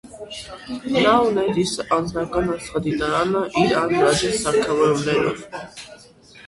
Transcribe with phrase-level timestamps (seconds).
[0.95, 5.47] Նա ուներ իր անձնական աստղադիտարանը՝ իր աանհրաժեշտ սարքավորումներով։